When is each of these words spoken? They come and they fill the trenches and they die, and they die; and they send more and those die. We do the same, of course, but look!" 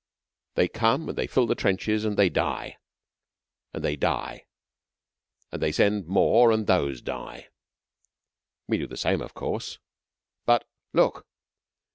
They 0.55 0.67
come 0.67 1.07
and 1.09 1.15
they 1.15 1.27
fill 1.27 1.45
the 1.45 1.53
trenches 1.53 2.05
and 2.05 2.17
they 2.17 2.27
die, 2.27 2.77
and 3.71 3.83
they 3.83 3.95
die; 3.95 4.47
and 5.51 5.61
they 5.61 5.71
send 5.71 6.07
more 6.07 6.51
and 6.51 6.65
those 6.65 7.03
die. 7.03 7.49
We 8.67 8.79
do 8.79 8.87
the 8.87 8.97
same, 8.97 9.21
of 9.21 9.35
course, 9.35 9.77
but 10.47 10.65
look!" 10.91 11.27